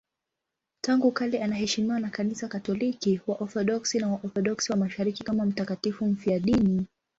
Tangu 0.81 1.11
kale 1.11 1.43
anaheshimiwa 1.43 1.99
na 1.99 2.09
Kanisa 2.09 2.47
Katoliki, 2.47 3.21
Waorthodoksi 3.27 3.99
na 3.99 4.07
Waorthodoksi 4.09 4.71
wa 4.71 4.77
Mashariki 4.77 5.23
kama 5.23 5.45
mtakatifu 5.45 6.05
mfiadini. 6.05 6.87